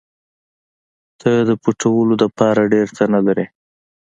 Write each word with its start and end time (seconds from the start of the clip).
ته 1.19 1.31
د 1.49 1.51
پټولو 1.63 2.13
دپاره 2.23 2.61
ډېر 2.73 2.87
څه 2.97 3.03
نه 3.13 3.19
لرې. 3.25 3.45